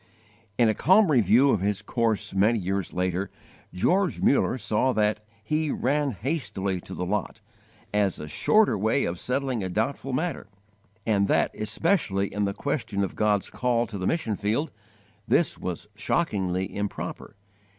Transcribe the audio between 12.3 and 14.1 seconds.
in the question of God's call to the